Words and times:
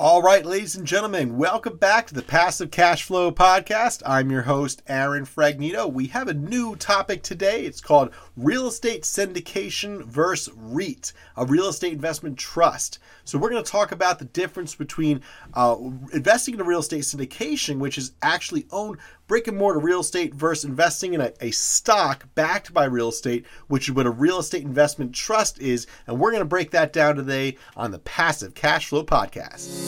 All 0.00 0.22
right, 0.22 0.46
ladies 0.46 0.76
and 0.76 0.86
gentlemen, 0.86 1.38
welcome 1.38 1.76
back 1.76 2.06
to 2.06 2.14
the 2.14 2.22
Passive 2.22 2.70
Cash 2.70 3.02
Flow 3.02 3.32
Podcast. 3.32 4.00
I'm 4.06 4.30
your 4.30 4.42
host, 4.42 4.80
Aaron 4.86 5.24
Fragnito. 5.24 5.92
We 5.92 6.06
have 6.06 6.28
a 6.28 6.34
new 6.34 6.76
topic 6.76 7.24
today. 7.24 7.64
It's 7.64 7.80
called 7.80 8.14
Real 8.36 8.68
Estate 8.68 9.02
Syndication 9.02 10.04
versus 10.04 10.54
REIT, 10.56 11.12
a 11.36 11.44
real 11.44 11.66
estate 11.66 11.94
investment 11.94 12.38
trust. 12.38 13.00
So, 13.24 13.38
we're 13.38 13.50
going 13.50 13.64
to 13.64 13.68
talk 13.68 13.90
about 13.90 14.20
the 14.20 14.26
difference 14.26 14.76
between 14.76 15.20
uh, 15.54 15.76
investing 16.12 16.54
in 16.54 16.60
a 16.60 16.64
real 16.64 16.78
estate 16.78 17.02
syndication, 17.02 17.80
which 17.80 17.98
is 17.98 18.12
actually 18.22 18.68
owned 18.70 18.98
brick 19.26 19.48
and 19.48 19.58
mortar 19.58 19.80
real 19.80 20.00
estate 20.00 20.32
versus 20.32 20.64
investing 20.64 21.14
in 21.14 21.20
a, 21.20 21.32
a, 21.40 21.50
stock 21.50 22.26
backed 22.34 22.72
by 22.72 22.84
real 22.84 23.08
estate, 23.08 23.44
which 23.66 23.88
is 23.88 23.94
what 23.94 24.06
a 24.06 24.10
real 24.10 24.38
estate 24.38 24.62
investment 24.62 25.12
trust 25.12 25.60
is. 25.60 25.88
And 26.06 26.18
we're 26.18 26.30
going 26.30 26.40
to 26.40 26.46
break 26.46 26.70
that 26.70 26.92
down 26.92 27.16
today 27.16 27.58
on 27.76 27.90
the 27.90 27.98
Passive 27.98 28.54
Cash 28.54 28.88
Flow 28.88 29.04
Podcast. 29.04 29.87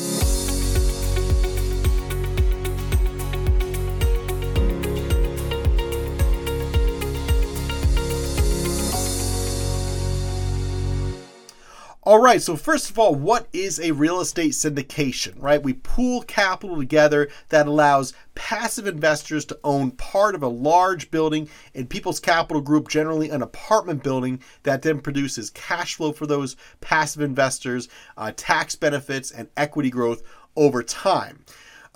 All 12.11 12.19
right, 12.19 12.43
so 12.43 12.57
first 12.57 12.91
of 12.91 12.99
all, 12.99 13.15
what 13.15 13.47
is 13.53 13.79
a 13.79 13.93
real 13.93 14.19
estate 14.21 14.51
syndication, 14.51 15.41
right? 15.41 15.63
We 15.63 15.75
pool 15.75 16.23
capital 16.23 16.77
together 16.77 17.29
that 17.51 17.69
allows 17.69 18.15
passive 18.35 18.89
investors 18.89 19.45
to 19.45 19.61
own 19.63 19.93
part 19.93 20.35
of 20.35 20.43
a 20.43 20.49
large 20.49 21.13
building 21.13 21.49
in 21.73 21.87
People's 21.87 22.19
Capital 22.19 22.63
Group, 22.63 22.89
generally 22.89 23.31
an 23.31 23.43
apartment 23.43 24.03
building 24.03 24.41
that 24.65 24.83
then 24.83 24.99
produces 24.99 25.51
cash 25.51 25.95
flow 25.95 26.11
for 26.11 26.27
those 26.27 26.57
passive 26.81 27.23
investors, 27.23 27.89
uh, 28.17 28.33
tax 28.35 28.75
benefits, 28.75 29.31
and 29.31 29.49
equity 29.57 29.89
growth 29.89 30.25
over 30.57 30.83
time. 30.83 31.45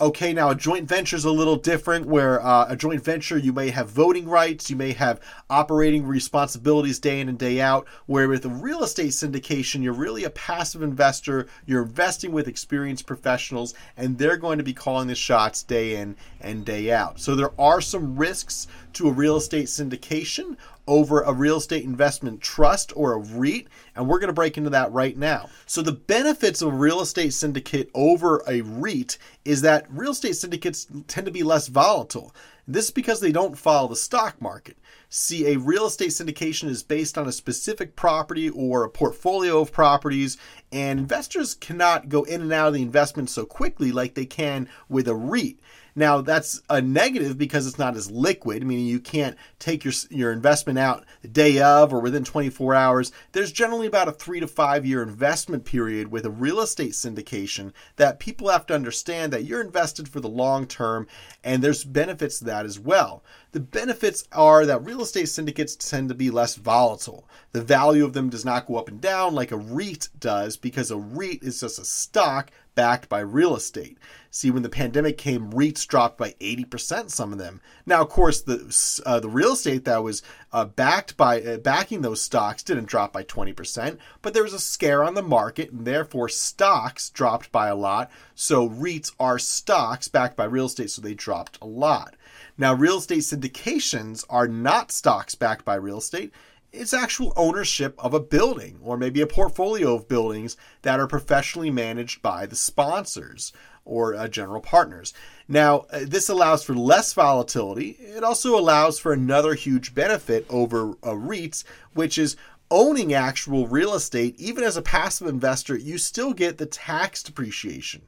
Okay, 0.00 0.32
now 0.32 0.50
a 0.50 0.56
joint 0.56 0.88
venture 0.88 1.14
is 1.14 1.24
a 1.24 1.30
little 1.30 1.54
different 1.54 2.06
where 2.06 2.44
uh, 2.44 2.66
a 2.68 2.74
joint 2.74 3.04
venture 3.04 3.38
you 3.38 3.52
may 3.52 3.70
have 3.70 3.88
voting 3.88 4.28
rights, 4.28 4.68
you 4.68 4.74
may 4.74 4.90
have 4.90 5.20
operating 5.48 6.04
responsibilities 6.04 6.98
day 6.98 7.20
in 7.20 7.28
and 7.28 7.38
day 7.38 7.60
out. 7.60 7.86
Where 8.06 8.28
with 8.28 8.44
a 8.44 8.48
real 8.48 8.82
estate 8.82 9.12
syndication, 9.12 9.84
you're 9.84 9.92
really 9.92 10.24
a 10.24 10.30
passive 10.30 10.82
investor, 10.82 11.46
you're 11.64 11.84
investing 11.84 12.32
with 12.32 12.48
experienced 12.48 13.06
professionals, 13.06 13.72
and 13.96 14.18
they're 14.18 14.36
going 14.36 14.58
to 14.58 14.64
be 14.64 14.74
calling 14.74 15.06
the 15.06 15.14
shots 15.14 15.62
day 15.62 15.94
in 15.94 16.16
and 16.40 16.64
day 16.64 16.90
out. 16.90 17.20
So 17.20 17.36
there 17.36 17.52
are 17.56 17.80
some 17.80 18.16
risks 18.16 18.66
to 18.94 19.08
a 19.08 19.12
real 19.12 19.36
estate 19.36 19.66
syndication 19.66 20.56
over 20.86 21.22
a 21.22 21.32
real 21.32 21.56
estate 21.56 21.84
investment 21.84 22.40
trust 22.40 22.92
or 22.94 23.14
a 23.14 23.18
REIT, 23.18 23.68
and 23.94 24.06
we're 24.06 24.18
going 24.18 24.28
to 24.28 24.34
break 24.34 24.58
into 24.58 24.70
that 24.70 24.92
right 24.92 25.16
now. 25.16 25.48
So, 25.66 25.82
the 25.82 25.92
benefits 25.92 26.62
of 26.62 26.68
a 26.68 26.76
real 26.76 27.00
estate 27.00 27.32
syndicate 27.32 27.90
over 27.94 28.42
a 28.46 28.60
REIT 28.60 29.18
is 29.44 29.62
that 29.62 29.86
real 29.90 30.12
estate 30.12 30.36
syndicates 30.36 30.86
tend 31.06 31.26
to 31.26 31.32
be 31.32 31.42
less 31.42 31.68
volatile. 31.68 32.34
This 32.66 32.86
is 32.86 32.90
because 32.90 33.20
they 33.20 33.32
don't 33.32 33.58
follow 33.58 33.88
the 33.88 33.96
stock 33.96 34.40
market. 34.40 34.78
See, 35.10 35.52
a 35.52 35.58
real 35.58 35.86
estate 35.86 36.10
syndication 36.10 36.68
is 36.68 36.82
based 36.82 37.16
on 37.16 37.28
a 37.28 37.32
specific 37.32 37.94
property 37.94 38.48
or 38.48 38.82
a 38.84 38.90
portfolio 38.90 39.60
of 39.60 39.70
properties, 39.70 40.38
and 40.72 40.98
investors 40.98 41.54
cannot 41.54 42.08
go 42.08 42.24
in 42.24 42.40
and 42.40 42.52
out 42.52 42.68
of 42.68 42.74
the 42.74 42.82
investment 42.82 43.30
so 43.30 43.44
quickly 43.44 43.92
like 43.92 44.14
they 44.14 44.26
can 44.26 44.68
with 44.88 45.06
a 45.06 45.14
REIT. 45.14 45.58
Now 45.96 46.20
that's 46.20 46.60
a 46.68 46.80
negative 46.82 47.38
because 47.38 47.66
it's 47.66 47.78
not 47.78 47.96
as 47.96 48.10
liquid, 48.10 48.64
meaning 48.64 48.86
you 48.86 49.00
can't 49.00 49.36
take 49.58 49.84
your 49.84 49.94
your 50.10 50.32
investment 50.32 50.78
out 50.78 51.04
the 51.22 51.28
day 51.28 51.60
of 51.60 51.92
or 51.92 52.00
within 52.00 52.24
24 52.24 52.74
hours. 52.74 53.12
There's 53.32 53.52
generally 53.52 53.86
about 53.86 54.08
a 54.08 54.12
3 54.12 54.40
to 54.40 54.48
5 54.48 54.84
year 54.84 55.02
investment 55.02 55.64
period 55.64 56.10
with 56.10 56.26
a 56.26 56.30
real 56.30 56.60
estate 56.60 56.92
syndication 56.92 57.72
that 57.96 58.18
people 58.18 58.48
have 58.48 58.66
to 58.66 58.74
understand 58.74 59.32
that 59.32 59.44
you're 59.44 59.60
invested 59.60 60.08
for 60.08 60.20
the 60.20 60.28
long 60.28 60.66
term 60.66 61.06
and 61.44 61.62
there's 61.62 61.84
benefits 61.84 62.38
to 62.38 62.44
that 62.46 62.66
as 62.66 62.78
well. 62.80 63.22
The 63.54 63.60
benefits 63.60 64.26
are 64.32 64.66
that 64.66 64.84
real 64.84 65.00
estate 65.00 65.28
syndicates 65.28 65.76
tend 65.76 66.08
to 66.08 66.14
be 66.16 66.28
less 66.28 66.56
volatile. 66.56 67.28
The 67.52 67.62
value 67.62 68.04
of 68.04 68.12
them 68.12 68.28
does 68.28 68.44
not 68.44 68.66
go 68.66 68.74
up 68.74 68.88
and 68.88 69.00
down 69.00 69.32
like 69.32 69.52
a 69.52 69.56
REIT 69.56 70.08
does 70.18 70.56
because 70.56 70.90
a 70.90 70.96
REIT 70.96 71.44
is 71.44 71.60
just 71.60 71.78
a 71.78 71.84
stock 71.84 72.50
backed 72.74 73.08
by 73.08 73.20
real 73.20 73.54
estate. 73.54 73.96
See, 74.28 74.50
when 74.50 74.64
the 74.64 74.68
pandemic 74.68 75.16
came, 75.16 75.52
REITs 75.52 75.86
dropped 75.86 76.18
by 76.18 76.32
80%, 76.40 77.10
some 77.10 77.32
of 77.32 77.38
them. 77.38 77.60
Now, 77.86 78.02
of 78.02 78.08
course, 78.08 78.40
the, 78.40 79.02
uh, 79.06 79.20
the 79.20 79.28
real 79.28 79.52
estate 79.52 79.84
that 79.84 80.02
was 80.02 80.24
uh, 80.52 80.64
backed 80.64 81.16
by 81.16 81.40
uh, 81.40 81.58
backing 81.58 82.00
those 82.02 82.20
stocks 82.20 82.64
didn't 82.64 82.86
drop 82.86 83.12
by 83.12 83.22
20%, 83.22 83.98
but 84.20 84.34
there 84.34 84.42
was 84.42 84.52
a 84.52 84.58
scare 84.58 85.04
on 85.04 85.14
the 85.14 85.22
market, 85.22 85.70
and 85.70 85.86
therefore 85.86 86.28
stocks 86.28 87.08
dropped 87.08 87.52
by 87.52 87.68
a 87.68 87.76
lot. 87.76 88.10
So 88.34 88.68
REITs 88.68 89.12
are 89.20 89.38
stocks 89.38 90.08
backed 90.08 90.36
by 90.36 90.46
real 90.46 90.66
estate, 90.66 90.90
so 90.90 91.00
they 91.00 91.14
dropped 91.14 91.56
a 91.62 91.66
lot. 91.66 92.16
Now, 92.56 92.74
real 92.74 92.98
estate 92.98 93.20
syndications 93.20 94.24
are 94.30 94.46
not 94.48 94.92
stocks 94.92 95.34
backed 95.34 95.64
by 95.64 95.74
real 95.74 95.98
estate 95.98 96.32
it's 96.74 96.92
actual 96.92 97.32
ownership 97.36 97.94
of 97.98 98.14
a 98.14 98.20
building 98.20 98.78
or 98.82 98.96
maybe 98.96 99.20
a 99.20 99.26
portfolio 99.26 99.94
of 99.94 100.08
buildings 100.08 100.56
that 100.82 100.98
are 100.98 101.06
professionally 101.06 101.70
managed 101.70 102.20
by 102.20 102.46
the 102.46 102.56
sponsors 102.56 103.52
or 103.84 104.14
uh, 104.14 104.28
general 104.28 104.60
partners. 104.60 105.12
Now, 105.46 105.86
uh, 105.90 106.00
this 106.02 106.28
allows 106.28 106.64
for 106.64 106.74
less 106.74 107.12
volatility. 107.12 107.96
It 108.00 108.24
also 108.24 108.58
allows 108.58 108.98
for 108.98 109.12
another 109.12 109.54
huge 109.54 109.94
benefit 109.94 110.46
over 110.48 110.92
uh, 111.02 111.12
REITs, 111.12 111.64
which 111.92 112.18
is 112.18 112.36
owning 112.70 113.12
actual 113.12 113.68
real 113.68 113.94
estate. 113.94 114.34
Even 114.38 114.64
as 114.64 114.76
a 114.76 114.82
passive 114.82 115.28
investor, 115.28 115.76
you 115.76 115.98
still 115.98 116.32
get 116.32 116.58
the 116.58 116.66
tax 116.66 117.22
depreciation. 117.22 118.02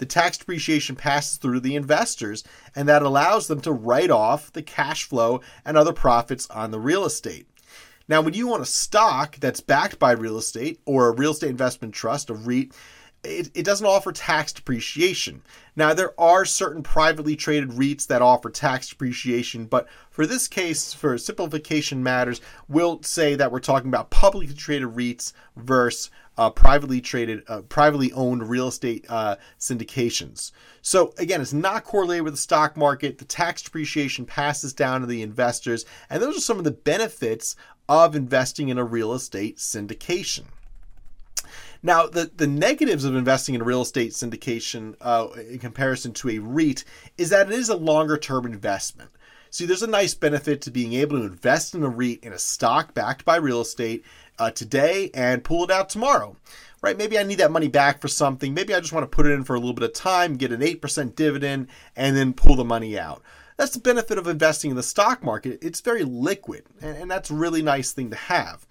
The 0.00 0.06
tax 0.06 0.38
depreciation 0.38 0.96
passes 0.96 1.36
through 1.36 1.60
the 1.60 1.76
investors, 1.76 2.42
and 2.74 2.88
that 2.88 3.02
allows 3.02 3.48
them 3.48 3.60
to 3.60 3.70
write 3.70 4.10
off 4.10 4.50
the 4.50 4.62
cash 4.62 5.04
flow 5.04 5.42
and 5.62 5.76
other 5.76 5.92
profits 5.92 6.48
on 6.48 6.70
the 6.70 6.80
real 6.80 7.04
estate. 7.04 7.46
Now, 8.08 8.22
when 8.22 8.32
you 8.32 8.50
own 8.50 8.62
a 8.62 8.64
stock 8.64 9.36
that's 9.40 9.60
backed 9.60 9.98
by 9.98 10.12
real 10.12 10.38
estate 10.38 10.80
or 10.86 11.08
a 11.08 11.14
real 11.14 11.32
estate 11.32 11.50
investment 11.50 11.92
trust, 11.92 12.30
a 12.30 12.34
REIT, 12.34 12.72
it, 13.22 13.50
it 13.54 13.64
doesn't 13.64 13.86
offer 13.86 14.12
tax 14.12 14.52
depreciation. 14.52 15.42
Now, 15.76 15.94
there 15.94 16.18
are 16.18 16.44
certain 16.44 16.82
privately 16.82 17.36
traded 17.36 17.70
REITs 17.70 18.06
that 18.06 18.22
offer 18.22 18.50
tax 18.50 18.88
depreciation, 18.88 19.66
but 19.66 19.88
for 20.10 20.26
this 20.26 20.48
case, 20.48 20.92
for 20.92 21.16
simplification 21.18 22.02
matters, 22.02 22.40
we'll 22.68 23.02
say 23.02 23.34
that 23.34 23.52
we're 23.52 23.60
talking 23.60 23.88
about 23.88 24.10
publicly 24.10 24.54
traded 24.54 24.88
REITs 24.88 25.32
versus 25.56 26.10
uh, 26.38 26.48
privately 26.48 27.02
traded, 27.02 27.42
uh, 27.48 27.60
privately 27.62 28.10
owned 28.12 28.48
real 28.48 28.68
estate 28.68 29.04
uh, 29.10 29.36
syndications. 29.58 30.52
So 30.80 31.12
again, 31.18 31.42
it's 31.42 31.52
not 31.52 31.84
correlated 31.84 32.24
with 32.24 32.32
the 32.32 32.38
stock 32.38 32.78
market. 32.78 33.18
The 33.18 33.26
tax 33.26 33.60
depreciation 33.60 34.24
passes 34.24 34.72
down 34.72 35.02
to 35.02 35.06
the 35.06 35.20
investors, 35.20 35.84
and 36.08 36.22
those 36.22 36.38
are 36.38 36.40
some 36.40 36.56
of 36.56 36.64
the 36.64 36.70
benefits 36.70 37.56
of 37.90 38.16
investing 38.16 38.70
in 38.70 38.78
a 38.78 38.84
real 38.84 39.12
estate 39.12 39.58
syndication. 39.58 40.44
Now, 41.82 42.06
the, 42.06 42.30
the 42.34 42.46
negatives 42.46 43.04
of 43.04 43.14
investing 43.14 43.54
in 43.54 43.62
real 43.62 43.82
estate 43.82 44.12
syndication 44.12 44.96
uh, 45.00 45.28
in 45.48 45.58
comparison 45.58 46.12
to 46.14 46.30
a 46.30 46.38
REIT 46.38 46.84
is 47.16 47.30
that 47.30 47.50
it 47.50 47.54
is 47.54 47.68
a 47.68 47.76
longer 47.76 48.18
term 48.18 48.44
investment. 48.44 49.10
See, 49.48 49.66
there's 49.66 49.82
a 49.82 49.88
nice 49.88 50.14
benefit 50.14 50.60
to 50.62 50.70
being 50.70 50.92
able 50.92 51.18
to 51.18 51.24
invest 51.24 51.74
in 51.74 51.82
a 51.82 51.88
REIT 51.88 52.22
in 52.22 52.32
a 52.32 52.38
stock 52.38 52.94
backed 52.94 53.24
by 53.24 53.36
real 53.36 53.62
estate 53.62 54.04
uh, 54.38 54.50
today 54.50 55.10
and 55.14 55.42
pull 55.42 55.64
it 55.64 55.70
out 55.70 55.88
tomorrow. 55.88 56.36
Right? 56.82 56.96
Maybe 56.96 57.18
I 57.18 57.24
need 57.24 57.38
that 57.38 57.50
money 57.50 57.68
back 57.68 58.00
for 58.00 58.08
something. 58.08 58.54
Maybe 58.54 58.74
I 58.74 58.80
just 58.80 58.92
want 58.92 59.04
to 59.04 59.14
put 59.14 59.26
it 59.26 59.32
in 59.32 59.44
for 59.44 59.54
a 59.54 59.58
little 59.58 59.74
bit 59.74 59.84
of 59.84 59.92
time, 59.92 60.36
get 60.36 60.52
an 60.52 60.60
8% 60.60 61.14
dividend, 61.14 61.68
and 61.96 62.16
then 62.16 62.32
pull 62.32 62.56
the 62.56 62.64
money 62.64 62.98
out. 62.98 63.22
That's 63.56 63.72
the 63.72 63.80
benefit 63.80 64.16
of 64.16 64.26
investing 64.26 64.70
in 64.70 64.76
the 64.76 64.82
stock 64.82 65.22
market. 65.22 65.58
It's 65.60 65.82
very 65.82 66.04
liquid, 66.04 66.64
and, 66.80 66.96
and 66.96 67.10
that's 67.10 67.30
a 67.30 67.34
really 67.34 67.60
nice 67.60 67.92
thing 67.92 68.08
to 68.10 68.16
have. 68.16 68.66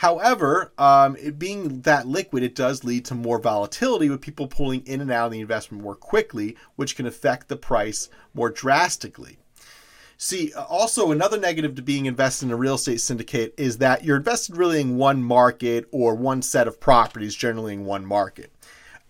However, 0.00 0.72
um, 0.78 1.14
it 1.16 1.38
being 1.38 1.82
that 1.82 2.08
liquid, 2.08 2.42
it 2.42 2.54
does 2.54 2.84
lead 2.84 3.04
to 3.04 3.14
more 3.14 3.38
volatility 3.38 4.08
with 4.08 4.22
people 4.22 4.46
pulling 4.46 4.80
in 4.86 5.02
and 5.02 5.10
out 5.12 5.26
of 5.26 5.32
the 5.32 5.40
investment 5.40 5.84
more 5.84 5.94
quickly, 5.94 6.56
which 6.74 6.96
can 6.96 7.04
affect 7.04 7.48
the 7.48 7.56
price 7.56 8.08
more 8.32 8.48
drastically. 8.48 9.36
See, 10.16 10.54
uh, 10.54 10.62
also 10.64 11.12
another 11.12 11.38
negative 11.38 11.74
to 11.74 11.82
being 11.82 12.06
invested 12.06 12.46
in 12.46 12.52
a 12.52 12.56
real 12.56 12.76
estate 12.76 13.02
syndicate 13.02 13.52
is 13.58 13.76
that 13.76 14.02
you're 14.02 14.16
invested 14.16 14.56
really 14.56 14.80
in 14.80 14.96
one 14.96 15.22
market 15.22 15.86
or 15.92 16.14
one 16.14 16.40
set 16.40 16.66
of 16.66 16.80
properties, 16.80 17.34
generally 17.34 17.74
in 17.74 17.84
one 17.84 18.06
market 18.06 18.50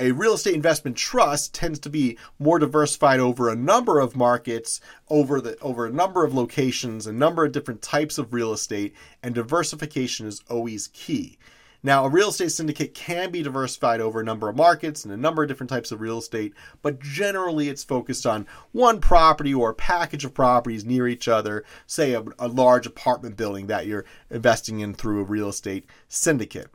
a 0.00 0.12
real 0.12 0.32
estate 0.32 0.54
investment 0.54 0.96
trust 0.96 1.52
tends 1.54 1.78
to 1.78 1.90
be 1.90 2.16
more 2.38 2.58
diversified 2.58 3.20
over 3.20 3.50
a 3.50 3.54
number 3.54 4.00
of 4.00 4.16
markets, 4.16 4.80
over 5.10 5.42
the 5.42 5.58
over 5.60 5.86
a 5.86 5.92
number 5.92 6.24
of 6.24 6.34
locations, 6.34 7.06
a 7.06 7.12
number 7.12 7.44
of 7.44 7.52
different 7.52 7.82
types 7.82 8.16
of 8.16 8.32
real 8.32 8.52
estate, 8.52 8.94
and 9.22 9.34
diversification 9.34 10.26
is 10.26 10.42
always 10.48 10.88
key. 10.88 11.38
Now, 11.82 12.04
a 12.04 12.10
real 12.10 12.28
estate 12.28 12.52
syndicate 12.52 12.94
can 12.94 13.30
be 13.30 13.42
diversified 13.42 14.00
over 14.00 14.20
a 14.20 14.24
number 14.24 14.48
of 14.48 14.56
markets 14.56 15.04
and 15.04 15.12
a 15.14 15.18
number 15.18 15.42
of 15.42 15.48
different 15.48 15.70
types 15.70 15.92
of 15.92 16.00
real 16.00 16.18
estate, 16.18 16.54
but 16.82 17.00
generally 17.00 17.68
it's 17.68 17.84
focused 17.84 18.26
on 18.26 18.46
one 18.72 19.00
property 19.00 19.54
or 19.54 19.70
a 19.70 19.74
package 19.74 20.24
of 20.24 20.34
properties 20.34 20.84
near 20.84 21.08
each 21.08 21.26
other, 21.26 21.64
say 21.86 22.12
a, 22.12 22.22
a 22.38 22.48
large 22.48 22.86
apartment 22.86 23.36
building 23.36 23.66
that 23.66 23.86
you're 23.86 24.04
investing 24.30 24.80
in 24.80 24.92
through 24.92 25.20
a 25.20 25.24
real 25.24 25.48
estate 25.48 25.86
syndicate. 26.08 26.70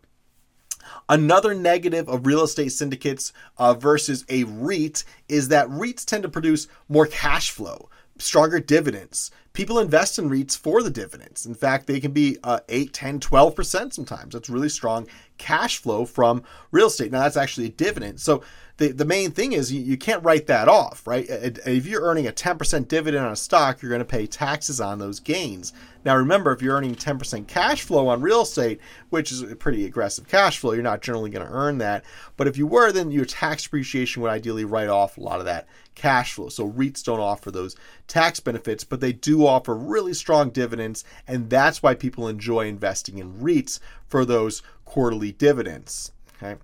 Another 1.09 1.53
negative 1.53 2.07
of 2.09 2.25
real 2.25 2.43
estate 2.43 2.71
syndicates 2.71 3.33
uh, 3.57 3.73
versus 3.73 4.25
a 4.29 4.43
REIT 4.43 5.03
is 5.27 5.47
that 5.49 5.67
REITs 5.69 6.05
tend 6.05 6.23
to 6.23 6.29
produce 6.29 6.67
more 6.89 7.05
cash 7.05 7.51
flow, 7.51 7.89
stronger 8.17 8.59
dividends. 8.59 9.31
People 9.53 9.79
invest 9.79 10.19
in 10.19 10.29
REITs 10.29 10.57
for 10.57 10.83
the 10.83 10.89
dividends. 10.89 11.45
In 11.45 11.53
fact, 11.53 11.87
they 11.87 11.99
can 11.99 12.11
be 12.11 12.37
uh, 12.43 12.59
8, 12.67 12.93
10, 12.93 13.19
12% 13.19 13.93
sometimes. 13.93 14.33
That's 14.33 14.49
really 14.49 14.69
strong 14.69 15.07
cash 15.37 15.77
flow 15.77 16.05
from 16.05 16.43
real 16.71 16.87
estate. 16.87 17.11
Now, 17.11 17.19
that's 17.19 17.37
actually 17.37 17.67
a 17.67 17.69
dividend. 17.69 18.19
So, 18.19 18.43
the, 18.77 18.91
the 18.91 19.05
main 19.05 19.31
thing 19.31 19.53
is 19.53 19.71
you, 19.71 19.81
you 19.81 19.97
can't 19.97 20.23
write 20.23 20.47
that 20.47 20.67
off, 20.67 21.07
right? 21.07 21.25
If 21.29 21.85
you're 21.85 22.01
earning 22.01 22.27
a 22.27 22.33
10% 22.33 22.87
dividend 22.87 23.25
on 23.25 23.31
a 23.31 23.37
stock, 23.37 23.81
you're 23.81 23.89
going 23.89 23.99
to 23.99 24.05
pay 24.05 24.27
taxes 24.27 24.81
on 24.81 24.99
those 24.99 25.21
gains. 25.21 25.71
Now, 26.03 26.17
remember, 26.17 26.51
if 26.51 26.61
you're 26.61 26.75
earning 26.75 26.95
10% 26.95 27.47
cash 27.47 27.83
flow 27.83 28.09
on 28.09 28.21
real 28.21 28.41
estate, 28.41 28.81
which 29.09 29.31
is 29.31 29.41
a 29.41 29.55
pretty 29.55 29.85
aggressive 29.85 30.27
cash 30.27 30.59
flow, 30.59 30.73
you're 30.73 30.83
not 30.83 31.01
generally 31.01 31.29
going 31.29 31.45
to 31.45 31.51
earn 31.51 31.77
that. 31.77 32.03
But 32.35 32.47
if 32.47 32.57
you 32.57 32.67
were, 32.67 32.91
then 32.91 33.11
your 33.11 33.25
tax 33.25 33.63
depreciation 33.63 34.21
would 34.21 34.29
ideally 34.29 34.65
write 34.65 34.89
off 34.89 35.17
a 35.17 35.21
lot 35.21 35.39
of 35.39 35.45
that 35.45 35.67
cash 35.95 36.33
flow. 36.33 36.49
So 36.49 36.69
REITs 36.69 37.03
don't 37.03 37.21
offer 37.21 37.49
those 37.51 37.77
tax 38.07 38.41
benefits, 38.41 38.83
but 38.83 38.99
they 38.99 39.13
do 39.13 39.47
offer 39.47 39.73
really 39.73 40.13
strong 40.13 40.49
dividends. 40.49 41.05
And 41.27 41.49
that's 41.49 41.81
why 41.81 41.95
people 41.95 42.27
enjoy 42.27 42.67
investing 42.67 43.17
in 43.17 43.39
REITs 43.39 43.79
for 44.05 44.25
those 44.25 44.61
quarterly 44.85 45.31
dividends. 45.31 46.11
Okay. 46.41 46.55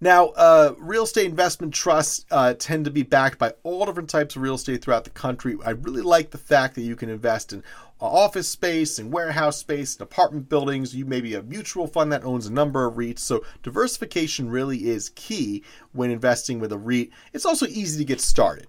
Now, 0.00 0.26
uh, 0.28 0.74
real 0.78 1.02
estate 1.02 1.26
investment 1.26 1.74
trusts 1.74 2.24
uh, 2.30 2.54
tend 2.54 2.84
to 2.84 2.90
be 2.90 3.02
backed 3.02 3.38
by 3.38 3.54
all 3.64 3.84
different 3.84 4.08
types 4.08 4.36
of 4.36 4.42
real 4.42 4.54
estate 4.54 4.82
throughout 4.82 5.02
the 5.02 5.10
country. 5.10 5.56
I 5.64 5.70
really 5.70 6.02
like 6.02 6.30
the 6.30 6.38
fact 6.38 6.76
that 6.76 6.82
you 6.82 6.94
can 6.94 7.08
invest 7.08 7.52
in 7.52 7.64
office 8.00 8.48
space 8.48 9.00
and 9.00 9.12
warehouse 9.12 9.56
space 9.56 9.96
and 9.96 10.02
apartment 10.02 10.48
buildings. 10.48 10.94
You 10.94 11.04
may 11.04 11.20
be 11.20 11.34
a 11.34 11.42
mutual 11.42 11.88
fund 11.88 12.12
that 12.12 12.24
owns 12.24 12.46
a 12.46 12.52
number 12.52 12.86
of 12.86 12.94
REITs. 12.94 13.18
So, 13.18 13.44
diversification 13.64 14.48
really 14.48 14.88
is 14.88 15.10
key 15.16 15.64
when 15.92 16.12
investing 16.12 16.60
with 16.60 16.70
a 16.70 16.78
REIT. 16.78 17.10
It's 17.32 17.46
also 17.46 17.66
easy 17.66 17.98
to 17.98 18.04
get 18.04 18.20
started 18.20 18.68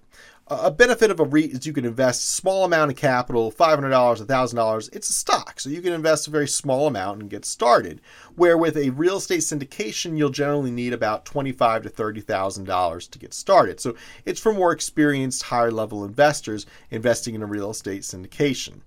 a 0.50 0.70
benefit 0.70 1.12
of 1.12 1.20
a 1.20 1.24
REIT 1.24 1.52
is 1.52 1.66
you 1.66 1.72
can 1.72 1.84
invest 1.84 2.34
small 2.34 2.64
amount 2.64 2.90
of 2.90 2.96
capital, 2.96 3.52
$500, 3.52 3.80
$1,000. 3.80 4.90
It's 4.92 5.08
a 5.08 5.12
stock, 5.12 5.60
so 5.60 5.70
you 5.70 5.80
can 5.80 5.92
invest 5.92 6.26
a 6.26 6.30
very 6.30 6.48
small 6.48 6.88
amount 6.88 7.20
and 7.20 7.30
get 7.30 7.44
started. 7.44 8.00
Where 8.34 8.58
with 8.58 8.76
a 8.76 8.90
real 8.90 9.18
estate 9.18 9.40
syndication, 9.40 10.18
you'll 10.18 10.30
generally 10.30 10.72
need 10.72 10.92
about 10.92 11.24
25 11.24 11.84
to 11.84 11.90
$30,000 11.90 13.10
to 13.10 13.18
get 13.18 13.32
started. 13.32 13.78
So 13.78 13.94
it's 14.24 14.40
for 14.40 14.52
more 14.52 14.72
experienced, 14.72 15.44
higher 15.44 15.70
level 15.70 16.04
investors 16.04 16.66
investing 16.90 17.36
in 17.36 17.42
a 17.42 17.46
real 17.46 17.70
estate 17.70 18.02
syndication. 18.02 18.80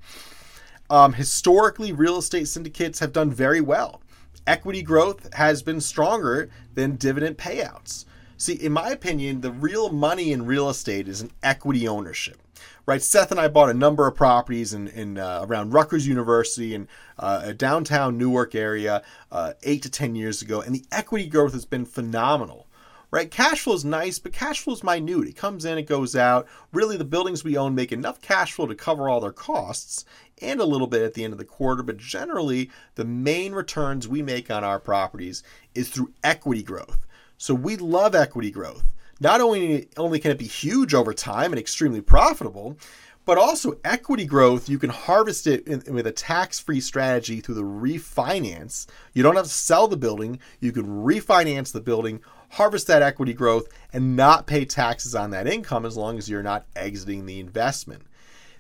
Um, 0.90 1.14
historically, 1.14 1.94
real 1.94 2.18
estate 2.18 2.50
syndicates 2.50 3.00
have 3.00 3.14
done 3.14 3.32
very 3.32 3.62
well. 3.62 4.02
Equity 4.46 4.82
growth 4.82 5.34
has 5.34 5.64
been 5.64 5.80
stronger 5.80 6.50
than 6.76 6.98
dividend 6.98 7.38
payouts. 7.38 8.04
See, 8.44 8.56
in 8.56 8.74
my 8.74 8.90
opinion, 8.90 9.40
the 9.40 9.54
real 9.54 9.90
money 9.90 10.34
in 10.34 10.46
real 10.46 10.68
estate 10.68 11.08
is 11.08 11.22
an 11.22 11.32
equity 11.42 11.88
ownership. 11.88 12.42
Right, 12.86 13.02
Seth 13.02 13.32
and 13.32 13.40
I 13.40 13.48
bought 13.48 13.70
a 13.70 13.74
number 13.74 14.06
of 14.06 14.16
properties 14.16 14.74
in, 14.74 14.90
in 14.90 15.18
uh, 15.18 15.46
around 15.48 15.72
Rutgers 15.72 16.06
University 16.06 16.76
and 16.76 16.90
uh, 17.18 17.40
a 17.46 17.54
downtown 17.54 18.18
Newark 18.18 18.54
area 18.54 19.02
uh, 19.32 19.54
eight 19.64 19.82
to 19.84 19.90
ten 19.90 20.14
years 20.14 20.42
ago, 20.42 20.60
and 20.60 20.76
the 20.76 20.84
equity 20.92 21.26
growth 21.28 21.54
has 21.54 21.64
been 21.64 21.86
phenomenal 21.86 22.68
right? 23.12 23.30
Cash 23.30 23.62
flow 23.62 23.76
is 23.76 23.86
nice, 23.86 24.18
but 24.18 24.34
cash 24.34 24.60
flow 24.60 24.74
is 24.74 24.84
minute. 24.84 25.28
It 25.28 25.36
comes 25.36 25.66
in, 25.66 25.78
it 25.78 25.84
goes 25.84 26.16
out. 26.16 26.48
Really, 26.74 26.98
the 26.98 27.06
buildings 27.06 27.44
we 27.44 27.56
own 27.56 27.76
make 27.76 27.92
enough 27.92 28.20
cash 28.20 28.52
flow 28.52 28.66
to 28.66 28.74
cover 28.74 29.08
all 29.08 29.22
their 29.22 29.32
costs 29.32 30.04
and 30.42 30.60
a 30.60 30.66
little 30.66 30.88
bit 30.88 31.04
at 31.04 31.14
the 31.14 31.24
end 31.24 31.32
of 31.32 31.38
the 31.38 31.46
quarter, 31.46 31.84
but 31.84 31.98
generally, 31.98 32.72
the 32.96 33.06
main 33.06 33.54
returns 33.54 34.08
we 34.08 34.24
make 34.24 34.50
on 34.50 34.64
our 34.64 34.80
properties 34.80 35.44
is 35.76 35.90
through 35.90 36.12
equity 36.24 36.64
growth. 36.64 37.06
So 37.44 37.54
we 37.54 37.76
love 37.76 38.16
equity 38.16 38.52
growth. 38.52 38.86
Not 39.20 39.42
only 39.42 39.90
only 39.98 40.18
can 40.18 40.32
it 40.32 40.38
be 40.38 40.48
huge 40.48 40.94
over 40.94 41.14
time 41.14 41.52
and 41.52 41.60
extremely 41.60 42.00
profitable, 42.00 42.78
but 43.26 43.38
also 43.38 43.78
equity 43.84 44.26
growth, 44.26 44.70
you 44.70 44.80
can 44.80 44.90
harvest 44.90 45.46
it 45.46 45.68
in, 45.68 45.94
with 45.94 46.08
a 46.08 46.12
tax-free 46.14 46.80
strategy 46.80 47.42
through 47.42 47.56
the 47.56 47.62
refinance. 47.62 48.88
You 49.12 49.24
don't 49.24 49.36
have 49.36 49.44
to 49.44 49.52
sell 49.52 49.90
the 49.90 49.98
building, 49.98 50.40
you 50.62 50.72
can 50.72 50.86
refinance 50.86 51.74
the 51.74 51.82
building, 51.82 52.22
harvest 52.52 52.88
that 52.88 53.02
equity 53.02 53.34
growth 53.34 53.68
and 53.92 54.16
not 54.16 54.48
pay 54.48 54.64
taxes 54.64 55.14
on 55.14 55.32
that 55.32 55.46
income 55.46 55.86
as 55.86 55.98
long 55.98 56.18
as 56.18 56.30
you're 56.30 56.44
not 56.44 56.66
exiting 56.78 57.26
the 57.26 57.42
investment. 57.42 58.04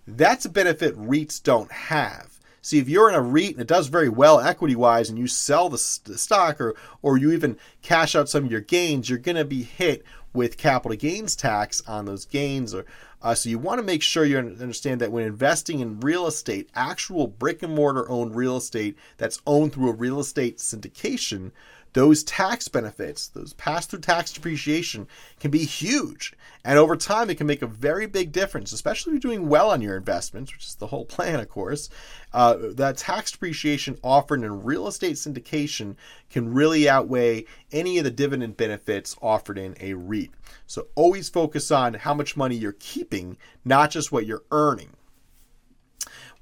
That's 0.05 0.43
a 0.43 0.49
benefit 0.49 0.97
REITs 0.97 1.41
don't 1.41 1.71
have. 1.71 2.37
See, 2.65 2.79
if 2.79 2.87
you're 2.87 3.09
in 3.09 3.15
a 3.15 3.21
REIT 3.21 3.51
and 3.51 3.59
it 3.59 3.67
does 3.67 3.87
very 3.87 4.07
well 4.07 4.39
equity 4.39 4.73
wise 4.73 5.09
and 5.09 5.19
you 5.19 5.27
sell 5.27 5.67
the, 5.67 5.77
stock 5.77 6.61
or, 6.61 6.73
or 7.01 7.17
you 7.17 7.33
even 7.33 7.57
cash 7.81 8.15
out 8.15 8.29
some 8.29 8.45
of 8.45 8.51
your 8.51 8.61
gains, 8.61 9.09
you're 9.09 9.19
going 9.19 9.35
to 9.35 9.43
be 9.43 9.63
hit 9.63 10.05
with 10.31 10.57
capital 10.57 10.95
gains 10.95 11.35
tax 11.35 11.83
on 11.89 12.05
those 12.05 12.23
gains. 12.23 12.73
Or 12.73 12.85
uh, 13.21 13.35
So 13.35 13.49
you 13.49 13.59
want 13.59 13.79
to 13.79 13.85
make 13.85 14.01
sure 14.01 14.23
you 14.23 14.37
understand 14.37 15.01
that 15.01 15.11
when 15.11 15.25
investing 15.25 15.81
in 15.81 15.99
real 15.99 16.25
estate, 16.25 16.69
actual 16.73 17.27
brick 17.27 17.63
and 17.63 17.75
mortar 17.75 18.09
owned 18.09 18.33
real 18.33 18.55
estate 18.55 18.97
that's 19.17 19.41
owned 19.45 19.73
through 19.73 19.89
a 19.89 19.95
real 19.95 20.21
estate 20.21 20.57
syndication, 20.59 21.51
those 21.93 22.23
tax 22.23 22.67
benefits, 22.67 23.27
those 23.27 23.53
pass 23.53 23.85
through 23.85 23.99
tax 23.99 24.33
depreciation, 24.33 25.07
can 25.39 25.51
be 25.51 25.63
huge. 25.63 26.33
And 26.65 26.79
over 26.79 26.95
time, 26.95 27.29
it 27.29 27.37
can 27.37 27.47
make 27.47 27.61
a 27.61 27.67
very 27.67 28.07
big 28.07 28.31
difference, 28.31 28.71
especially 28.71 29.11
if 29.11 29.23
you're 29.23 29.33
doing 29.33 29.49
well 29.49 29.69
on 29.69 29.81
your 29.81 29.95
investments, 29.95 30.51
which 30.51 30.65
is 30.65 30.75
the 30.75 30.87
whole 30.87 31.05
plan, 31.13 31.39
of 31.39 31.49
course. 31.49 31.89
Uh, 32.33 32.57
that 32.71 32.97
tax 32.97 33.31
depreciation 33.31 33.97
offered 34.03 34.41
in 34.41 34.63
real 34.63 34.87
estate 34.87 35.15
syndication 35.15 35.95
can 36.29 36.53
really 36.53 36.89
outweigh 36.89 37.45
any 37.71 37.97
of 37.99 38.03
the 38.03 38.11
dividend 38.11 38.57
benefits 38.57 39.15
offered 39.21 39.57
in 39.57 39.75
a 39.79 39.93
REIT. 39.93 40.31
So 40.65 40.87
always 40.95 41.29
focus 41.29 41.69
on 41.69 41.93
how 41.93 42.13
much 42.13 42.35
money 42.35 42.55
you're 42.55 42.75
keeping, 42.79 43.37
not 43.63 43.91
just 43.91 44.11
what 44.11 44.25
you're 44.25 44.43
earning. 44.51 44.89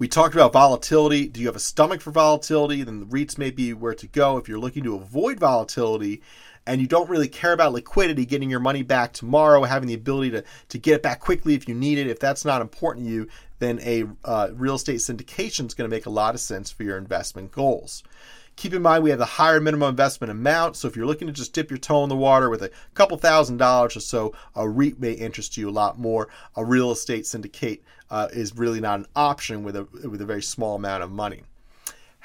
We 0.01 0.07
talked 0.07 0.33
about 0.33 0.51
volatility. 0.51 1.27
Do 1.27 1.39
you 1.39 1.45
have 1.45 1.56
a 1.56 1.59
stomach 1.59 2.01
for 2.01 2.09
volatility? 2.09 2.81
Then 2.81 3.01
the 3.01 3.06
REITs 3.06 3.38
may 3.38 3.51
be 3.51 3.71
where 3.71 3.94
to 3.94 4.07
go. 4.07 4.38
If 4.38 4.50
you're 4.50 4.57
looking 4.57 4.83
to 4.86 4.95
avoid 4.95 5.39
volatility 5.39 6.24
and 6.68 6.80
you 6.80 6.88
don't 6.88 7.10
really 7.10 7.28
care 7.28 7.54
about 7.54 7.74
liquidity, 7.74 8.25
getting 8.25 8.50
your 8.50 8.60
money 8.60 8.84
back 8.84 9.13
tomorrow, 9.13 9.63
having 9.63 9.88
the 9.88 9.94
ability 9.94 10.31
to, 10.31 10.44
to 10.69 10.78
get 10.78 10.96
it 10.96 11.04
back 11.04 11.19
quickly 11.19 11.54
if 11.54 11.68
you 11.68 11.74
need 11.75 11.98
it, 11.98 12.08
if 12.08 12.19
that's 12.19 12.46
not 12.46 12.62
important 12.62 13.06
to 13.06 13.12
you, 13.12 13.28
then 13.60 13.80
a 13.81 14.06
uh, 14.25 14.50
real 14.54 14.75
estate 14.75 14.98
syndication 14.98 15.68
is 15.68 15.74
going 15.74 15.90
to 15.90 15.96
make 15.96 16.06
a 16.06 16.12
lot 16.12 16.36
of 16.36 16.42
sense 16.42 16.72
for 16.72 16.84
your 16.84 16.98
investment 16.98 17.52
goals. 17.52 18.04
Keep 18.58 18.74
in 18.74 18.81
mind 18.81 19.04
we 19.04 19.10
have 19.10 19.19
the 19.19 19.25
higher 19.25 19.62
minimum 19.62 19.90
investment 19.90 20.30
amount, 20.30 20.75
so 20.75 20.88
if 20.88 20.96
you're 20.96 21.06
looking 21.06 21.28
to 21.28 21.34
just 21.34 21.54
dip 21.54 21.72
your 21.72 21.78
toe 21.78 22.04
in 22.04 22.10
the 22.10 22.16
water 22.16 22.50
with 22.50 22.62
a 22.62 22.69
couple 22.94 23.18
thousand 23.18 23.58
dollars 23.58 23.96
or 23.96 24.02
so, 24.02 24.34
a 24.56 24.68
REIT 24.68 25.00
may 25.00 25.13
interest 25.13 25.58
you 25.58 25.70
a 25.70 25.72
lot 25.72 25.98
more. 25.98 26.27
A 26.56 26.65
real 26.65 26.91
estate 26.91 27.25
syndicate 27.25 27.82
uh, 28.10 28.27
is 28.34 28.56
really 28.56 28.82
not 28.82 29.00
an 29.00 29.08
option 29.15 29.63
with 29.63 29.75
a 29.75 29.88
with 30.08 30.22
a 30.22 30.25
very 30.25 30.44
small 30.44 30.75
amount 30.75 31.01
of 31.01 31.10
money. 31.10 31.44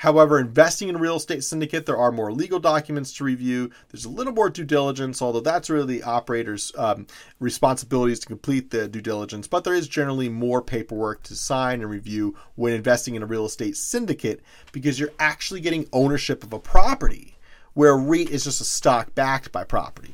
However, 0.00 0.38
investing 0.38 0.91
in 0.91 0.97
a 0.97 0.99
real 0.99 1.17
estate 1.17 1.43
syndicate, 1.43 1.87
there 1.87 1.97
are 1.97 2.12
more 2.12 2.31
legal 2.31 2.59
documents 2.59 3.12
to 3.15 3.25
review. 3.25 3.71
There's 3.88 4.05
a 4.05 4.11
little 4.11 4.35
more 4.35 4.50
due 4.50 4.65
diligence, 4.65 5.23
although 5.23 5.41
that's 5.41 5.71
really 5.71 5.99
the 5.99 6.03
operator's 6.03 6.71
um, 6.76 7.07
responsibilities 7.41 8.19
to 8.21 8.26
complete 8.26 8.71
the 8.71 8.88
due 8.88 9.00
diligence. 9.00 9.49
But 9.49 9.65
there 9.65 9.75
is 9.75 9.88
generally 9.88 10.29
more 10.29 10.61
paperwork 10.61 11.23
to 11.25 11.35
sign 11.35 11.81
and 11.81 11.91
review 11.91 12.37
when 12.57 12.75
investing 12.75 13.15
in 13.15 13.23
a 13.23 13.26
real 13.26 13.47
estate 13.47 13.76
syndicate 13.76 14.43
because 14.71 15.00
you're 15.00 15.15
actually 15.19 15.62
getting 15.62 15.88
ownership 15.95 16.45
of 16.45 16.53
a 16.53 16.59
property, 16.59 17.38
where 17.73 17.93
a 17.93 17.97
REIT 17.97 18.29
is 18.29 18.45
just 18.45 18.61
a 18.61 18.65
stock 18.65 19.15
backed 19.15 19.50
by 19.50 19.65
property. 19.65 20.12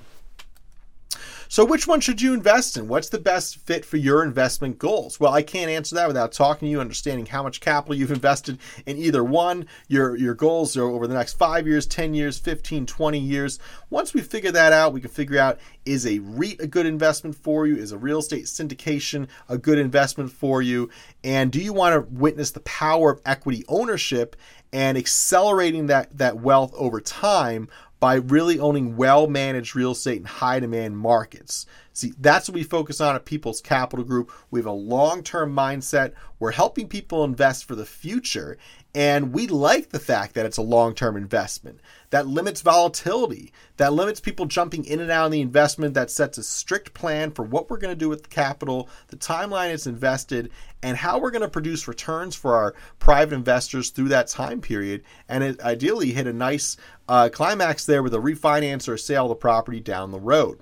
So, 1.52 1.66
which 1.66 1.86
one 1.86 2.00
should 2.00 2.22
you 2.22 2.32
invest 2.32 2.78
in? 2.78 2.88
What's 2.88 3.10
the 3.10 3.18
best 3.18 3.58
fit 3.58 3.84
for 3.84 3.98
your 3.98 4.24
investment 4.24 4.78
goals? 4.78 5.20
Well, 5.20 5.34
I 5.34 5.42
can't 5.42 5.70
answer 5.70 5.94
that 5.96 6.08
without 6.08 6.32
talking 6.32 6.64
to 6.64 6.70
you, 6.70 6.80
understanding 6.80 7.26
how 7.26 7.42
much 7.42 7.60
capital 7.60 7.94
you've 7.94 8.10
invested 8.10 8.58
in 8.86 8.96
either 8.96 9.22
one. 9.22 9.66
Your 9.86 10.16
your 10.16 10.32
goals 10.32 10.78
are 10.78 10.84
over 10.84 11.06
the 11.06 11.12
next 11.12 11.34
five 11.34 11.66
years, 11.66 11.86
10 11.86 12.14
years, 12.14 12.38
15, 12.38 12.86
20 12.86 13.18
years. 13.18 13.58
Once 13.90 14.14
we 14.14 14.22
figure 14.22 14.50
that 14.50 14.72
out, 14.72 14.94
we 14.94 15.02
can 15.02 15.10
figure 15.10 15.38
out 15.38 15.60
is 15.84 16.06
a 16.06 16.20
REIT 16.20 16.62
a 16.62 16.66
good 16.66 16.86
investment 16.86 17.36
for 17.36 17.66
you? 17.66 17.76
Is 17.76 17.92
a 17.92 17.98
real 17.98 18.20
estate 18.20 18.46
syndication 18.46 19.28
a 19.46 19.58
good 19.58 19.78
investment 19.78 20.32
for 20.32 20.62
you? 20.62 20.88
And 21.22 21.52
do 21.52 21.60
you 21.60 21.74
want 21.74 21.92
to 21.92 22.14
witness 22.14 22.52
the 22.52 22.60
power 22.60 23.10
of 23.10 23.20
equity 23.26 23.62
ownership 23.68 24.36
and 24.72 24.96
accelerating 24.96 25.88
that, 25.88 26.16
that 26.16 26.38
wealth 26.38 26.72
over 26.74 26.98
time 26.98 27.68
by 28.02 28.14
really 28.14 28.58
owning 28.58 28.96
well 28.96 29.28
managed 29.28 29.76
real 29.76 29.92
estate 29.92 30.18
in 30.18 30.24
high 30.24 30.58
demand 30.58 30.98
markets. 30.98 31.66
See, 31.92 32.12
that's 32.18 32.48
what 32.48 32.56
we 32.56 32.64
focus 32.64 33.00
on 33.00 33.14
at 33.14 33.24
People's 33.24 33.60
Capital 33.60 34.04
Group. 34.04 34.32
We 34.50 34.58
have 34.58 34.66
a 34.66 34.72
long 34.72 35.22
term 35.22 35.54
mindset. 35.54 36.12
We're 36.40 36.50
helping 36.50 36.88
people 36.88 37.22
invest 37.22 37.64
for 37.64 37.76
the 37.76 37.86
future. 37.86 38.58
And 38.94 39.32
we 39.32 39.46
like 39.46 39.88
the 39.88 39.98
fact 39.98 40.34
that 40.34 40.44
it's 40.44 40.58
a 40.58 40.62
long 40.62 40.94
term 40.94 41.16
investment 41.16 41.80
that 42.10 42.26
limits 42.26 42.60
volatility, 42.60 43.50
that 43.78 43.94
limits 43.94 44.20
people 44.20 44.44
jumping 44.44 44.84
in 44.84 45.00
and 45.00 45.10
out 45.10 45.26
of 45.26 45.32
the 45.32 45.40
investment, 45.40 45.94
that 45.94 46.10
sets 46.10 46.36
a 46.36 46.42
strict 46.42 46.92
plan 46.92 47.30
for 47.30 47.42
what 47.42 47.70
we're 47.70 47.78
going 47.78 47.94
to 47.94 47.98
do 47.98 48.10
with 48.10 48.24
the 48.24 48.28
capital, 48.28 48.90
the 49.08 49.16
timeline 49.16 49.70
it's 49.70 49.86
invested, 49.86 50.50
and 50.82 50.98
how 50.98 51.18
we're 51.18 51.30
going 51.30 51.40
to 51.40 51.48
produce 51.48 51.88
returns 51.88 52.36
for 52.36 52.54
our 52.54 52.74
private 52.98 53.34
investors 53.34 53.88
through 53.88 54.08
that 54.08 54.28
time 54.28 54.60
period. 54.60 55.02
And 55.26 55.42
it 55.42 55.60
ideally 55.62 56.12
hit 56.12 56.26
a 56.26 56.32
nice 56.32 56.76
uh, 57.08 57.30
climax 57.32 57.86
there 57.86 58.02
with 58.02 58.12
a 58.12 58.18
refinance 58.18 58.88
or 58.88 58.94
a 58.94 58.98
sale 58.98 59.24
of 59.24 59.30
the 59.30 59.36
property 59.36 59.80
down 59.80 60.10
the 60.10 60.20
road. 60.20 60.60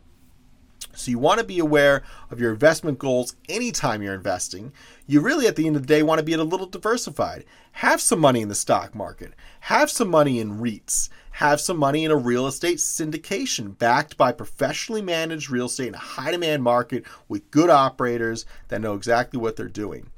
So 1.01 1.11
you 1.11 1.19
want 1.19 1.41
to 1.41 1.47
be 1.47 1.59
aware 1.59 2.03
of 2.31 2.41
your 2.41 2.53
investment 2.53 2.99
goals 2.99 3.35
anytime 3.49 4.03
you're 4.03 4.15
investing. 4.15 4.73
You 5.07 5.21
really, 5.21 5.47
at 5.47 5.57
the 5.57 5.67
end 5.67 5.77
of 5.77 5.83
the 5.83 5.89
day, 5.89 6.03
want 6.03 6.19
to 6.19 6.25
be 6.25 6.35
a 6.35 6.45
little 6.45 6.67
diversified. 6.67 7.45
Have 7.73 8.01
some 8.01 8.21
money 8.21 8.43
in 8.43 8.49
the 8.49 8.55
stock 8.55 8.95
market. 8.95 9.33
Have 9.61 9.91
some 9.91 10.09
money 10.09 10.41
in 10.41 10.61
REITs. 10.61 11.09
Have 11.33 11.61
some 11.61 11.79
money 11.79 12.05
in 12.05 12.11
a 12.11 12.17
real 12.17 12.47
estate 12.47 12.79
syndication 12.79 13.79
backed 13.79 14.17
by 14.17 14.33
professionally 14.33 15.01
managed 15.01 15.51
real 15.51 15.67
estate 15.67 15.89
in 15.89 15.95
a 15.95 15.99
high 15.99 16.33
demand 16.33 16.63
market 16.63 17.05
with 17.29 17.51
good 17.51 17.71
operators 17.71 18.45
that 18.69 18.81
know 18.81 18.95
exactly 18.95 19.41
what 19.41 19.57
they're 19.57 19.69
doing. 19.69 20.11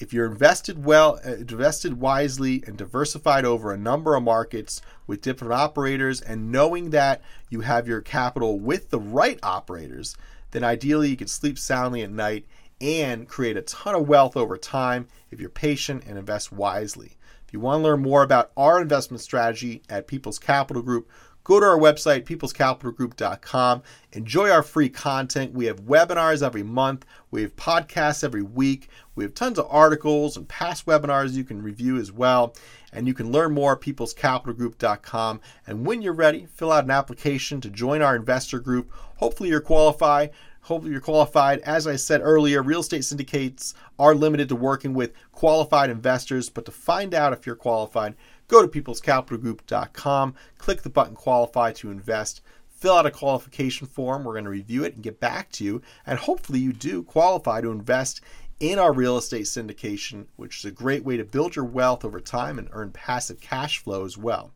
If 0.00 0.12
you're 0.12 0.30
invested 0.30 0.84
well, 0.84 1.18
uh, 1.26 1.34
invested 1.34 2.00
wisely, 2.00 2.62
and 2.68 2.78
diversified 2.78 3.44
over 3.44 3.72
a 3.72 3.76
number 3.76 4.14
of 4.14 4.22
markets 4.22 4.80
with 5.08 5.22
different 5.22 5.52
operators, 5.52 6.20
and 6.20 6.52
knowing 6.52 6.90
that 6.90 7.20
you 7.50 7.62
have 7.62 7.88
your 7.88 8.00
capital 8.00 8.60
with 8.60 8.90
the 8.90 9.00
right 9.00 9.40
operators, 9.42 10.16
then 10.52 10.62
ideally 10.62 11.10
you 11.10 11.16
can 11.16 11.26
sleep 11.26 11.58
soundly 11.58 12.02
at 12.02 12.12
night 12.12 12.46
and 12.80 13.26
create 13.26 13.56
a 13.56 13.62
ton 13.62 13.96
of 13.96 14.08
wealth 14.08 14.36
over 14.36 14.56
time 14.56 15.08
if 15.32 15.40
you're 15.40 15.50
patient 15.50 16.04
and 16.06 16.16
invest 16.16 16.52
wisely. 16.52 17.16
If 17.44 17.52
you 17.52 17.58
want 17.58 17.80
to 17.80 17.84
learn 17.88 18.02
more 18.02 18.22
about 18.22 18.52
our 18.56 18.80
investment 18.80 19.20
strategy 19.20 19.82
at 19.88 20.06
People's 20.06 20.38
Capital 20.38 20.82
Group, 20.82 21.10
go 21.42 21.58
to 21.58 21.66
our 21.66 21.78
website, 21.78 22.24
peoplescapitalgroup.com. 22.24 23.82
Enjoy 24.12 24.50
our 24.50 24.62
free 24.62 24.90
content. 24.90 25.54
We 25.54 25.64
have 25.64 25.80
webinars 25.80 26.42
every 26.42 26.62
month, 26.62 27.06
we 27.30 27.42
have 27.42 27.56
podcasts 27.56 28.22
every 28.22 28.42
week, 28.42 28.88
we 29.18 29.24
have 29.24 29.34
tons 29.34 29.58
of 29.58 29.66
articles 29.68 30.36
and 30.36 30.48
past 30.48 30.86
webinars 30.86 31.32
you 31.32 31.42
can 31.42 31.60
review 31.60 31.96
as 31.96 32.12
well. 32.12 32.54
And 32.92 33.08
you 33.08 33.14
can 33.14 33.32
learn 33.32 33.52
more 33.52 33.72
at 33.72 33.80
peoplescapitalgroup.com. 33.80 35.40
And 35.66 35.84
when 35.84 36.02
you're 36.02 36.12
ready, 36.12 36.46
fill 36.46 36.70
out 36.70 36.84
an 36.84 36.92
application 36.92 37.60
to 37.62 37.68
join 37.68 38.00
our 38.00 38.14
investor 38.14 38.60
group. 38.60 38.92
Hopefully, 39.16 39.48
you're 39.48 39.60
qualified. 39.60 40.30
Hopefully, 40.62 40.92
you're 40.92 41.00
qualified. 41.00 41.58
As 41.60 41.88
I 41.88 41.96
said 41.96 42.20
earlier, 42.22 42.62
real 42.62 42.80
estate 42.80 43.04
syndicates 43.04 43.74
are 43.98 44.14
limited 44.14 44.48
to 44.50 44.56
working 44.56 44.94
with 44.94 45.12
qualified 45.32 45.90
investors. 45.90 46.48
But 46.48 46.64
to 46.66 46.70
find 46.70 47.12
out 47.12 47.32
if 47.32 47.44
you're 47.44 47.56
qualified, 47.56 48.14
go 48.46 48.64
to 48.64 48.68
peoplescapitalgroup.com, 48.68 50.34
click 50.58 50.82
the 50.82 50.90
button 50.90 51.16
qualify 51.16 51.72
to 51.72 51.90
invest, 51.90 52.40
fill 52.70 52.94
out 52.94 53.06
a 53.06 53.10
qualification 53.10 53.88
form. 53.88 54.22
We're 54.22 54.34
going 54.34 54.44
to 54.44 54.50
review 54.50 54.84
it 54.84 54.94
and 54.94 55.02
get 55.02 55.18
back 55.18 55.50
to 55.52 55.64
you. 55.64 55.82
And 56.06 56.20
hopefully, 56.20 56.60
you 56.60 56.72
do 56.72 57.02
qualify 57.02 57.60
to 57.60 57.72
invest 57.72 58.20
in 58.60 58.78
our 58.78 58.92
real 58.92 59.16
estate 59.16 59.44
syndication, 59.44 60.26
which 60.36 60.58
is 60.58 60.64
a 60.64 60.70
great 60.70 61.04
way 61.04 61.16
to 61.16 61.24
build 61.24 61.56
your 61.56 61.64
wealth 61.64 62.04
over 62.04 62.20
time 62.20 62.58
and 62.58 62.68
earn 62.72 62.90
passive 62.90 63.40
cash 63.40 63.78
flow 63.78 64.04
as 64.04 64.18
well. 64.18 64.52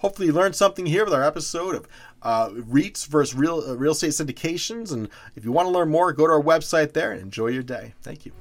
Hopefully, 0.00 0.26
you 0.26 0.32
learned 0.32 0.54
something 0.54 0.86
here 0.86 1.04
with 1.04 1.14
our 1.14 1.24
episode 1.24 1.74
of 1.74 1.88
uh, 2.22 2.50
REITs 2.50 3.06
versus 3.06 3.34
real 3.34 3.62
uh, 3.66 3.74
real 3.74 3.92
estate 3.92 4.10
syndications. 4.10 4.92
And 4.92 5.08
if 5.34 5.44
you 5.44 5.52
want 5.52 5.66
to 5.66 5.70
learn 5.70 5.88
more, 5.88 6.12
go 6.12 6.26
to 6.26 6.32
our 6.32 6.42
website 6.42 6.92
there 6.92 7.12
and 7.12 7.20
enjoy 7.20 7.48
your 7.48 7.62
day. 7.62 7.94
Thank 8.02 8.26
you. 8.26 8.32